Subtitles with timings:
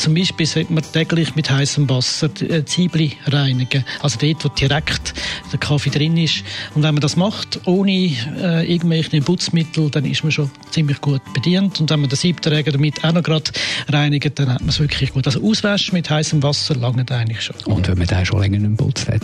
[0.00, 3.84] Zum Beispiel sollte man täglich mit heißem Wasser die äh, Zwiebeln reinigen.
[4.00, 5.12] Also dort, wo direkt
[5.52, 6.42] der Kaffee drin ist.
[6.74, 11.20] Und wenn man das macht, ohne äh, irgendwelche Putzmittel, dann ist man schon ziemlich gut
[11.34, 11.82] bedient.
[11.82, 13.50] Und wenn man den Siebträger damit auch noch gerade
[13.88, 15.26] reinigt, dann hat man es wirklich gut.
[15.26, 17.56] Also auswaschen mit heißem Wasser lange eigentlich schon.
[17.66, 19.20] Und wenn man den schon länger nicht putzt hat?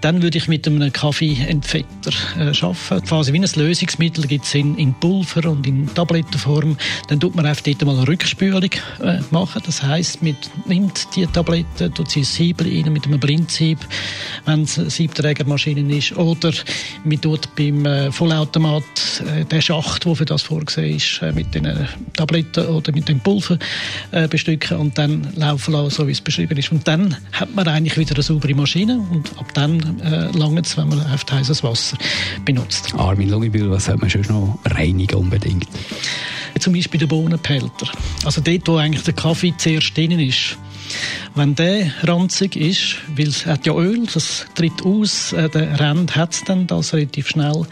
[0.00, 3.06] Dann würde ich mit einem Kaffeeentfetter äh, arbeiten.
[3.06, 6.76] Quasi wie ein Lösungsmittel gibt es in, in Pulver und in Tablettenform.
[7.08, 8.70] Dann tut man einfach dort mal eine Rückspülung
[9.02, 9.62] äh, machen.
[9.66, 13.78] Das heisst, man nimmt die Tablette, tut sie ein Sieb rein mit einem Blindsieb,
[14.46, 16.16] wenn es eine Siebträgermaschine ist.
[16.16, 16.52] Oder
[17.04, 18.84] man tut beim äh, Vollautomat
[19.26, 23.20] äh, den Schacht, der für das vorgesehen ist, äh, mit den Tabletten oder mit dem
[23.20, 23.58] Pulver
[24.12, 26.72] äh, bestücken und dann laufen lassen, so wie es beschrieben ist.
[26.72, 30.88] Und dann hat man eigentlich wieder eine saubere Maschine und ab dann äh, lange wenn
[30.88, 31.96] man einfach heißes Wasser
[32.44, 32.94] benutzt.
[32.96, 35.68] Armin Lugibühl, was sollte man schon noch reinigen unbedingt?
[36.58, 37.88] Zum Beispiel der Bohnenpelter.
[38.24, 40.56] Also dort, wo eigentlich der Kaffee zuerst drin ist.
[41.34, 46.16] Wenn der ranzig ist, weil es hat ja Öl, das tritt aus, äh, der Rand
[46.16, 47.66] hat es dann das relativ schnell.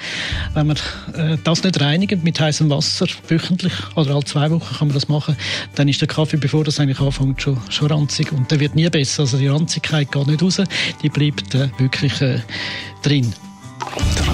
[0.55, 0.77] Wenn man
[1.15, 5.09] äh, das nicht reinigt mit heißem Wasser, wöchentlich oder alle zwei Wochen kann man das
[5.09, 5.37] machen,
[5.75, 8.89] dann ist der Kaffee, bevor das eigentlich anfängt, schon, schon ranzig und der wird nie
[8.89, 9.23] besser.
[9.23, 10.61] Also die Ranzigkeit geht nicht raus,
[11.03, 12.41] die bleibt äh, wirklich äh,
[13.03, 13.33] drin.